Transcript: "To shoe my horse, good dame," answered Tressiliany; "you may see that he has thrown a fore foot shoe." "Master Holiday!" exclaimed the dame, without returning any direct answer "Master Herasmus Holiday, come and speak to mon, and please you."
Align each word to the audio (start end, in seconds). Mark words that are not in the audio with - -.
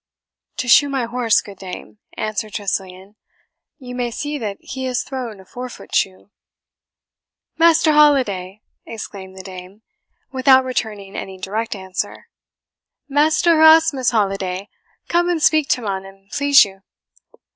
"To 0.57 0.67
shoe 0.67 0.89
my 0.89 1.05
horse, 1.05 1.41
good 1.41 1.59
dame," 1.59 1.99
answered 2.17 2.53
Tressiliany; 2.53 3.17
"you 3.77 3.93
may 3.93 4.09
see 4.09 4.39
that 4.39 4.57
he 4.59 4.85
has 4.85 5.03
thrown 5.03 5.39
a 5.39 5.45
fore 5.45 5.69
foot 5.69 5.93
shoe." 5.93 6.31
"Master 7.59 7.91
Holiday!" 7.91 8.63
exclaimed 8.83 9.37
the 9.37 9.43
dame, 9.43 9.83
without 10.31 10.63
returning 10.65 11.15
any 11.15 11.37
direct 11.37 11.75
answer 11.75 12.29
"Master 13.07 13.57
Herasmus 13.57 14.09
Holiday, 14.09 14.69
come 15.07 15.29
and 15.29 15.39
speak 15.39 15.69
to 15.69 15.83
mon, 15.83 16.03
and 16.07 16.31
please 16.31 16.65
you." 16.65 16.81